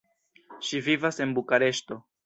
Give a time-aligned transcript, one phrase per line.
[0.69, 2.05] Ŝi vivas en Bukareŝto.